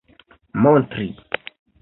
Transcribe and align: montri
montri 0.63 1.05